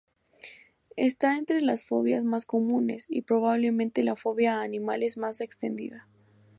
Está 0.97 1.37
entre 1.37 1.61
las 1.61 1.85
fobias 1.85 2.23
más 2.23 2.47
comunes, 2.47 3.05
y 3.07 3.21
probablemente 3.21 4.01
la 4.01 4.15
fobia 4.15 4.55
a 4.57 4.63
animales 4.63 5.15
más 5.15 5.41
extendida. 5.41 6.07